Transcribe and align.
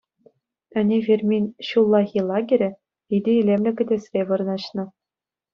Ӗне 0.81 0.97
фермин 1.07 1.45
«ҫуллахи 1.67 2.21
лагерӗ» 2.31 2.71
питӗ 3.13 3.31
илемлӗ 3.43 3.71
кӗтесре 3.83 4.21
вырнаҫнӑ. 4.31 4.85